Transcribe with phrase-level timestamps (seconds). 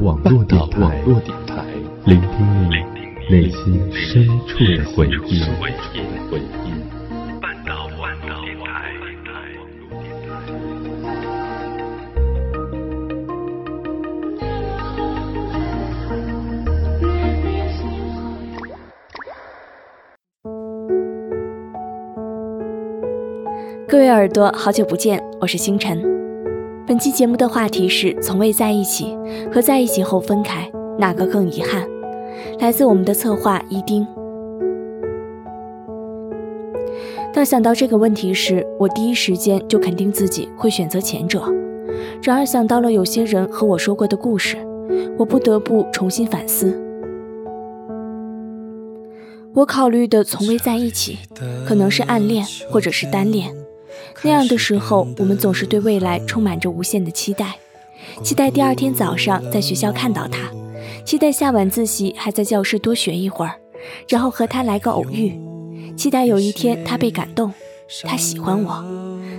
[0.00, 1.02] 网络电台，
[2.04, 2.76] 聆听你
[3.28, 5.42] 内心深处的回忆。
[23.88, 26.17] 各位耳朵，好久不见，我是星辰。
[26.88, 29.14] 本期节目的话题是从未在一起
[29.52, 31.86] 和在一起后分开，哪个更遗憾？
[32.60, 34.06] 来自我们的策划一丁。
[37.34, 41.44] 当想到这个问题时，我第一时间就肯定自己会选择前者。
[42.22, 44.56] 然而想到了有些人和我说过的故事，
[45.18, 46.74] 我不得不重新反思。
[49.52, 51.18] 我考虑的从未在一起，
[51.66, 53.54] 可能是暗恋或者是单恋。
[54.22, 57.58] 那样的时候，我们总是对未来充满着无限的期待，
[58.22, 60.50] 期待第二天早上在学校看到他，
[61.04, 63.56] 期待下晚自习还在教室多学一会儿，
[64.08, 65.38] 然后和他来个偶遇，
[65.96, 67.52] 期待有一天他被感动，
[68.04, 68.84] 他喜欢我，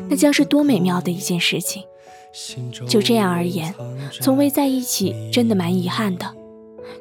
[0.10, 1.84] 那将是多美妙的一件事情。
[2.88, 3.74] 就这样而言，
[4.22, 6.26] 从未在一起真的蛮遗憾的，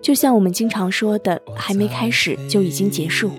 [0.01, 3.31] 就像我们经常说的，还没开始就已经结束，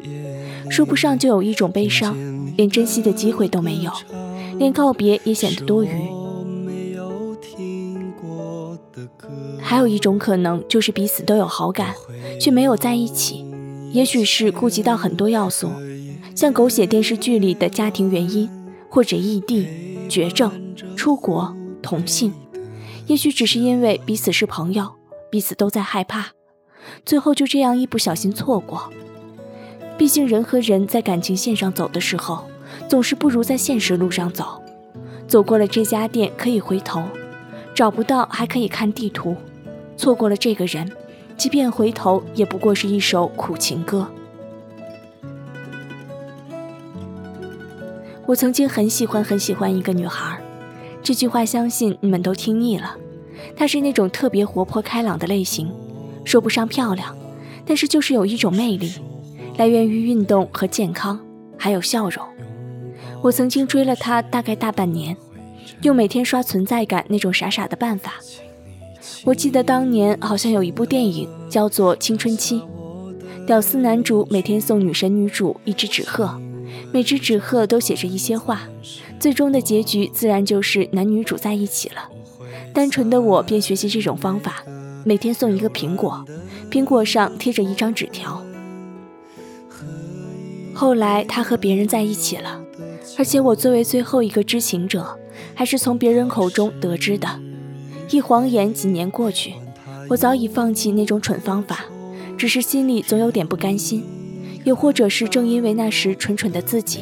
[0.70, 2.16] 说不上就有一种悲伤，
[2.56, 3.92] 连珍惜的机会都没有。
[4.60, 5.90] 连告别也显得多余。
[9.62, 11.96] 还有一种可能，就是彼此都有好感，
[12.40, 13.46] 却没有在一起。
[13.94, 15.72] 也许是顾及到很多要素，
[16.36, 18.50] 像狗血电视剧里的家庭原因，
[18.90, 19.68] 或者异地、
[20.10, 22.34] 绝症、出国、同性。
[23.08, 24.92] 也许只是因为彼此是朋友，
[25.32, 26.32] 彼此都在害怕，
[27.06, 28.92] 最后就这样一不小心错过。
[29.98, 32.46] 毕竟人和人在感情线上走的时候。
[32.90, 34.64] 总是不如在现实路上走，
[35.28, 37.04] 走过了这家店可以回头，
[37.76, 39.36] 找不到还可以看地图，
[39.96, 40.92] 错过了这个人，
[41.38, 44.08] 即便回头也不过是一首苦情歌。
[48.26, 50.42] 我曾经很喜欢很喜欢一个女孩，
[51.04, 52.98] 这句话相信你们都听腻了。
[53.56, 55.72] 她是那种特别活泼开朗的类型，
[56.26, 57.16] 说不上漂亮，
[57.68, 58.94] 但是就是有一种魅力，
[59.58, 61.20] 来源于运动和健康，
[61.56, 62.26] 还有笑容。
[63.22, 65.16] 我曾经追了他大概大半年，
[65.82, 68.14] 用每天刷存在感那种傻傻的办法。
[69.26, 72.62] 我记得当年好像有一部电影叫做《青春期》，
[73.46, 76.40] 屌丝男主每天送女神女主一只纸鹤，
[76.94, 78.62] 每只纸鹤都写着一些话，
[79.20, 82.10] 最终的结局自然就是男女主在一起了。
[82.74, 84.64] 单纯的我便学习这种方法，
[85.04, 86.24] 每天送一个苹果，
[86.72, 88.42] 苹果上贴着一张纸条。
[90.74, 92.62] 后来他和别人在一起了。
[93.20, 95.20] 而且我作为最后一个知情者，
[95.54, 97.28] 还是从别人口中得知的。
[98.10, 99.56] 一晃眼几年过去，
[100.10, 101.84] 我早已放弃那种蠢方法，
[102.38, 104.06] 只是心里总有点不甘心。
[104.64, 107.02] 又或者是正因为那时蠢蠢的自己，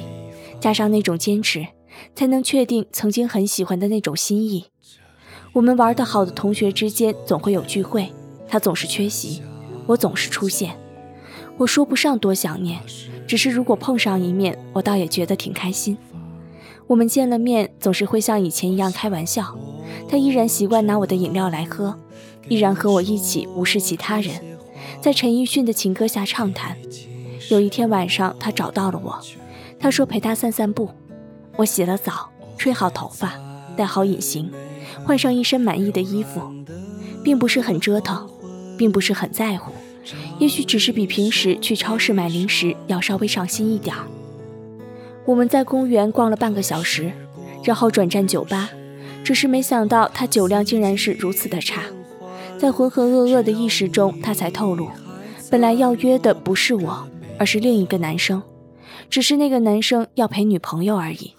[0.59, 1.67] 加上那种坚持，
[2.16, 4.66] 才能确定曾经很喜欢的那种心意。
[5.53, 8.11] 我们玩得好的同学之间总会有聚会，
[8.47, 9.44] 他总是缺席，
[9.85, 10.75] 我总是出现。
[11.57, 12.79] 我说不上多想念。
[13.27, 15.97] 只是如果碰上一面，我倒也觉得挺开心。
[16.88, 19.57] 我们见了面，总是会像以前一样开玩笑。
[20.09, 21.99] 他依然习惯拿我的饮料来喝，
[22.47, 24.39] 依然和我一起无视其他人，
[25.01, 26.77] 在陈奕迅的情歌下畅谈。
[27.49, 29.19] 有一天晚上，他找到了我，
[29.77, 30.89] 他说陪他散散步。
[31.57, 33.33] 我洗了澡，吹好头发，
[33.75, 34.49] 戴好隐形，
[35.03, 36.41] 换上一身满意的衣服，
[37.23, 38.29] 并不是很折腾，
[38.77, 39.73] 并不是很在乎。
[40.40, 44.07] 也许只是比平时去超市买零食要稍微上心一点儿。
[45.25, 47.12] 我们在公园逛了半个小时，
[47.63, 48.69] 然后转战酒吧。
[49.23, 51.84] 只是没想到他酒量竟然是如此的差。
[52.57, 54.90] 在浑浑噩噩的意识中，他才透露，
[55.51, 57.07] 本来要约的不是我，
[57.38, 58.41] 而是另一个男生，
[59.09, 61.34] 只是那个男生要陪女朋友而已。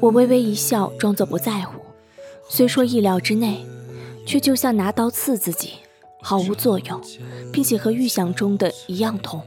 [0.00, 1.82] 我微微一笑，装作不在乎。
[2.48, 3.66] 虽说意料之内，
[4.24, 5.72] 却就像拿刀刺自己。
[6.28, 7.00] 毫无作用，
[7.50, 9.40] 并且和预想中的一样痛。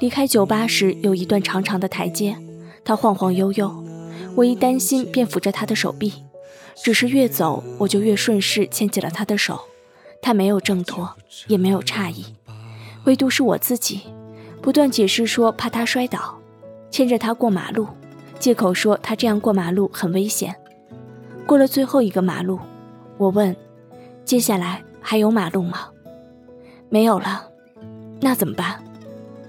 [0.00, 2.36] 离开酒吧时有一段长长的台阶，
[2.84, 3.84] 他晃晃悠悠，
[4.34, 6.24] 我一担心便扶着他的手臂，
[6.82, 9.60] 只是越走我就越顺势牵起了他的手。
[10.20, 11.14] 他没有挣脱，
[11.46, 12.24] 也没有诧异，
[13.04, 14.00] 唯独是我自己，
[14.60, 16.40] 不断解释说怕他摔倒，
[16.90, 17.86] 牵着他过马路，
[18.40, 20.56] 借口说他这样过马路很危险。
[21.46, 22.58] 过了最后一个马路。
[23.20, 23.54] 我问
[24.24, 25.88] ：“接下来还有马路吗？”
[26.88, 27.50] 没有了，
[28.18, 28.82] 那怎么办？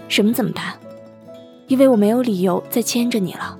[0.09, 0.77] 什么怎么办？
[1.68, 3.57] 因为我没有理由再牵着你了。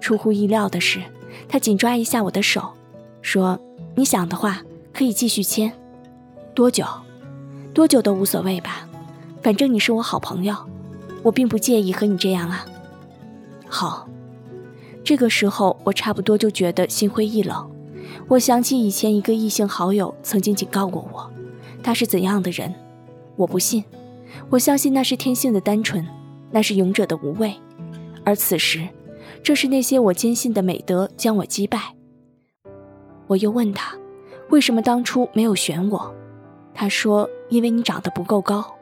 [0.00, 1.02] 出乎意料的是，
[1.48, 2.72] 他紧抓一下我的手，
[3.20, 3.58] 说
[3.96, 4.62] ：“你想的话，
[4.92, 5.72] 可以继续牵，
[6.54, 6.86] 多久？
[7.74, 8.88] 多久都无所谓吧，
[9.42, 10.54] 反正你是我好朋友，
[11.24, 12.64] 我并不介意和你这样啊。”
[13.66, 14.08] 好，
[15.02, 17.73] 这个时候我差不多就觉得心灰意冷。
[18.28, 21.30] 我想起以前一个异性好友曾经警告过我，
[21.82, 22.74] 他是怎样的人，
[23.36, 23.84] 我不信。
[24.50, 26.06] 我相信那是天性的单纯，
[26.50, 27.54] 那是勇者的无畏。
[28.24, 28.88] 而此时，
[29.42, 31.94] 正是那些我坚信的美德将我击败。
[33.26, 33.96] 我又问他，
[34.50, 36.14] 为什么当初没有选我？
[36.74, 38.74] 他说，因为你长得不够高。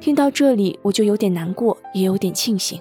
[0.00, 2.80] 听到这里，我就有点难过，也有点庆幸。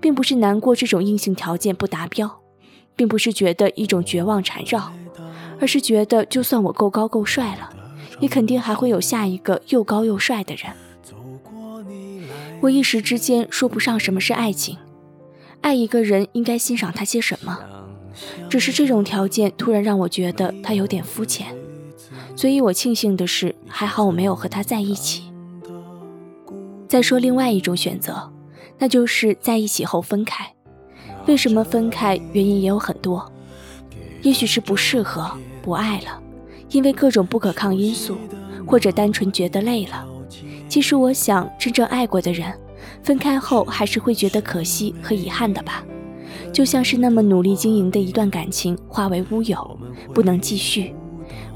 [0.00, 2.41] 并不是难过这种硬性条件不达标，
[2.94, 4.92] 并不是觉得一种绝望缠绕，
[5.60, 7.70] 而是觉得就算我够高够帅了，
[8.20, 10.72] 也肯定还会有下一个又高又帅的人。
[12.60, 14.78] 我一时之间说不上什么是爱情，
[15.62, 17.58] 爱一个人应该欣赏他些什么，
[18.48, 21.56] 只是这种条件突然让我觉得他有点肤浅，
[22.36, 25.24] 所以我庆幸的是，还好我没有和他在一起。
[26.88, 28.30] 再说另外一种选择。
[28.78, 30.54] 那就是在一起后分开，
[31.26, 32.16] 为什么分开？
[32.32, 33.30] 原因也有很多，
[34.22, 35.30] 也许是不适合、
[35.62, 36.20] 不爱了，
[36.70, 38.16] 因为各种不可抗因素，
[38.66, 40.04] 或者单纯觉得累了。
[40.68, 42.52] 其实我想，真正爱过的人，
[43.02, 45.84] 分开后还是会觉得可惜和遗憾的吧。
[46.52, 49.78] 就像是那么努力经营的一段感情化为乌有，
[50.12, 50.94] 不能继续，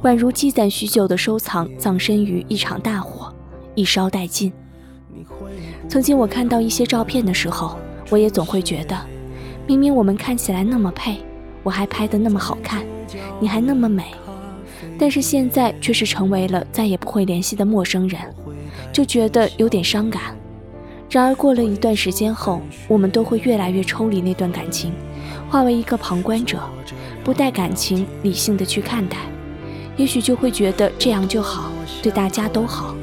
[0.02, 3.34] 宛如积攒许久的收藏葬身于一场大火，
[3.74, 4.52] 一烧殆尽。
[5.88, 7.76] 曾经我看到一些照片的时候，
[8.10, 8.96] 我也总会觉得，
[9.66, 11.16] 明明我们看起来那么配，
[11.64, 12.84] 我还拍得那么好看，
[13.40, 14.04] 你还那么美，
[14.96, 18.20] 但是现在却是成为了再也不会联系的陌生人，
[18.92, 20.22] 就觉得有点伤感。
[21.10, 24.92] 然而过了一段时间后，我们都会越来越抽离那段感情，
[25.48, 26.60] 化为一个旁观者，
[27.24, 29.16] 不带感情理性的去看待，
[29.96, 31.72] 也许就会觉得这样就好，
[32.02, 32.94] 对大家都好，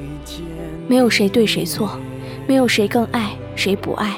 [0.88, 2.00] 没有谁对谁错。
[2.46, 4.18] 没有谁更爱谁不爱，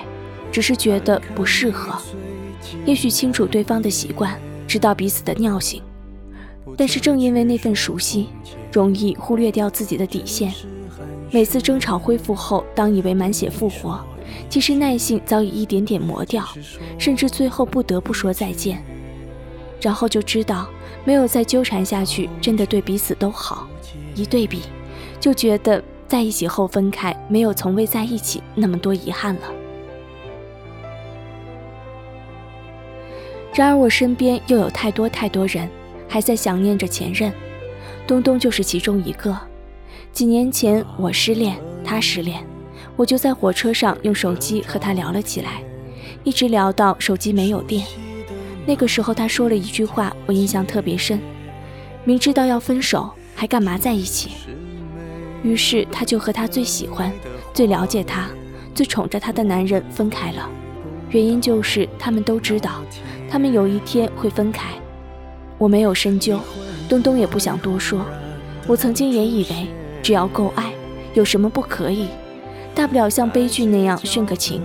[0.51, 1.95] 只是觉得不适合。
[2.85, 5.81] 也许清楚对方的习惯，知道彼此的尿性，
[6.77, 8.27] 但是正因为那份熟悉，
[8.71, 10.53] 容易忽略掉自己的底线。
[11.31, 13.99] 每次争吵恢复后，当以为满血复活，
[14.49, 16.47] 其实耐性早已一点点磨掉，
[16.97, 18.83] 甚至最后不得不说再见。
[19.81, 20.67] 然后就知道
[21.03, 23.67] 没有再纠缠下去，真的对彼此都好。
[24.15, 24.61] 一对比，
[25.19, 25.83] 就觉得。
[26.07, 29.41] 在一起后分开，没有从未在一起那么多遗憾了。
[33.55, 35.69] 然而我身边又有太多太多人
[36.09, 37.31] 还在想念着前任，
[38.05, 39.35] 东东就是其中一个。
[40.11, 42.45] 几年前我失恋，他失恋，
[42.97, 45.63] 我就在火车上用手机和他聊了起来，
[46.25, 47.85] 一直聊到手机没有电。
[48.65, 51.17] 那个时候他说了一句话，我印象特别深：
[52.03, 54.31] 明知道要分手，还干嘛在一起？
[55.43, 57.09] 于是他就和他最喜欢、
[57.53, 58.27] 最了解他、
[58.73, 60.49] 最宠着他的男人分开了，
[61.11, 62.81] 原因就是他们都知道，
[63.30, 64.69] 他们有一天会分开。
[65.57, 66.39] 我没有深究，
[66.89, 68.06] 东东也不想多说。
[68.68, 69.68] 我曾经也以为，
[70.01, 70.74] 只要够爱，
[71.13, 72.07] 有什么不可以？
[72.74, 74.62] 大不了像悲剧那样殉个情。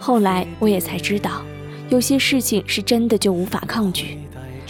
[0.00, 1.42] 后来我也才知道，
[1.88, 4.18] 有些事情是真的就无法抗拒。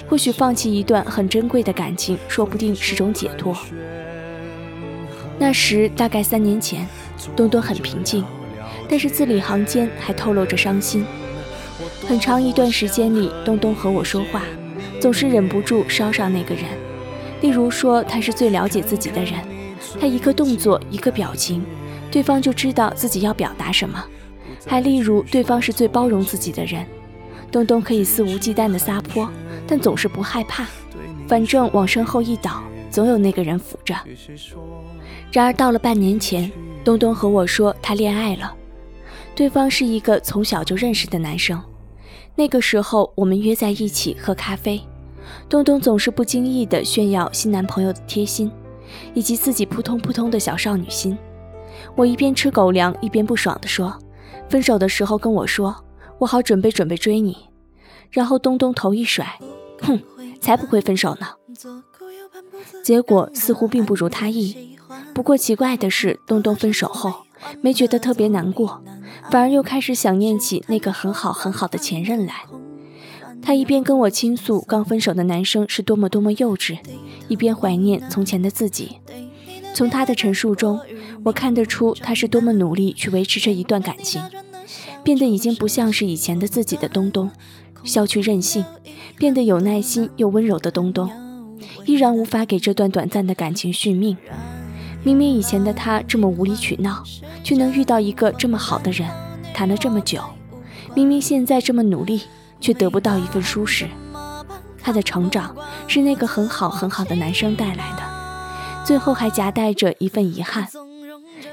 [0.09, 3.57] 或许放弃一段很珍贵的感情，说不定是种解脱。
[5.39, 6.87] 那时大概三年前，
[7.37, 8.25] 东东很平静，
[8.89, 11.07] 但是字里行间还透露着伤心。
[12.07, 14.43] 很长一段时间里，东东和我说话，
[15.01, 16.65] 总是忍不住捎上那个人。
[17.41, 19.35] 例如说，他是最了解自己的人，
[20.01, 21.65] 他一个动作，一个表情，
[22.11, 24.05] 对方就知道自己要表达什么。
[24.67, 26.85] 还例如，对方是最包容自己的人，
[27.51, 29.31] 东东可以肆无忌惮的撒泼，
[29.67, 30.67] 但总是不害怕，
[31.29, 33.95] 反正往身后一倒，总有那个人扶着。
[35.31, 36.51] 然而到了半年前，
[36.83, 38.53] 东东和我说他恋爱了，
[39.39, 41.63] 对方是一个从小就认识的男生。
[42.35, 44.81] 那个时候我们约在一起喝咖啡，
[45.49, 48.51] 东东总是不经意地炫耀新男朋友的贴心，
[49.15, 51.17] 以及自己扑通扑通的小少女心。
[51.95, 53.97] 我一边吃狗粮一边不爽地说
[54.51, 55.85] ：“分手的时候跟我说，
[56.19, 57.37] 我好准备准备追你。”
[58.11, 59.39] 然后东东头一甩
[59.83, 60.01] ：“哼，
[60.41, 61.29] 才不会分手呢。”
[62.83, 64.77] 结果似乎并不如他意。
[65.15, 67.23] 不过奇怪的是，东东分手后
[67.61, 68.83] 没觉得特别难过，
[69.31, 72.45] 反而又开始想念起那个很好很好的前任来。
[73.41, 76.79] 他一边跟我倾诉刚分手的男生是多么多么幼稚，
[77.29, 78.99] 一边怀念从前的自己。
[79.75, 80.81] 从他的陈述中，
[81.25, 84.21] 我看得出他是多么努力去维持这一段感情，
[85.05, 87.31] 变得已经不像是以前的自己的东东，
[87.85, 88.65] 消去任性，
[89.17, 91.09] 变得有耐心又温柔的东东，
[91.89, 94.15] 依然无法给这段短暂的感情续命。
[95.03, 97.03] 明明以前的他这么无理取闹，
[97.43, 99.09] 却能遇到一个这么好的人，
[99.55, 100.23] 谈了这么久。
[100.95, 102.25] 明明现在这么努力，
[102.61, 103.89] 却得不到一份舒适。
[104.83, 108.03] 他的成长是那个很好很好的男生带来的，
[108.85, 110.69] 最后还夹带着一份遗憾。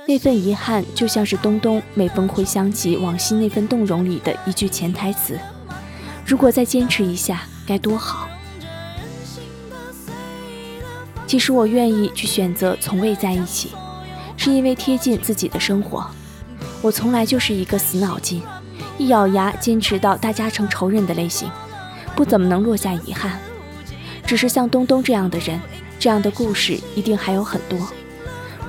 [0.05, 5.39] 那份遗憾就像是东东每逢回想起往昔那份动容里的一句潜台词：
[6.25, 8.27] 如果再坚持一下，该多好。
[11.27, 13.72] 其实我愿意去选择从未在一起，
[14.38, 16.05] 是因为贴近自己的生活。
[16.82, 18.41] 我从来就是一个死脑筋，
[18.98, 21.50] 一咬牙坚持到大家成仇人的类型，
[22.15, 23.39] 不怎么能落下遗憾。
[24.25, 25.60] 只是像东东这样的人，
[26.00, 27.79] 这样的故事一定还有很多。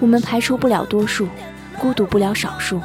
[0.01, 1.29] 我们排除不了多数，
[1.79, 2.81] 孤独不了少数。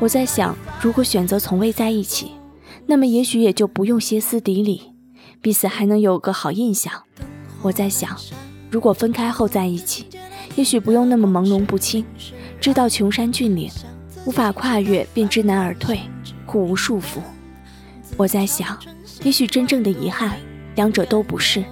[0.00, 2.32] 我在想，如果选择从未在一起，
[2.86, 4.92] 那么也许也就不用歇斯底里，
[5.40, 6.92] 彼此还能有个好印象。
[7.62, 8.16] 我在想，
[8.74, 10.08] 如果分开后在一起，
[10.56, 12.04] 也许不用那么朦胧不清，
[12.60, 13.70] 知道穷山峻岭，
[14.24, 16.00] 无法跨越便知难而退，
[16.44, 17.20] 互无束缚。
[18.16, 18.76] 我在想，
[19.22, 20.36] 也许真正的遗憾，
[20.74, 21.62] 两者都不是，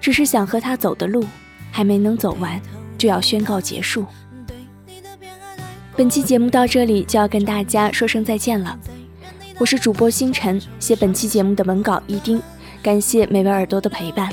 [0.00, 1.24] 只是想和他走的路，
[1.72, 2.62] 还没能走完。
[2.96, 4.06] 就要宣告结束。
[5.96, 8.78] 本期节目到这里就要跟大家说声再见了。
[9.58, 12.40] 我是主播星辰，写本期节目的文稿一丁，
[12.80, 14.32] 感谢每位耳朵的陪伴。